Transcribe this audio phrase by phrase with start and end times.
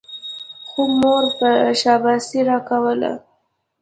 [0.69, 1.51] خو مور به
[1.81, 3.11] شاباسي راکوله.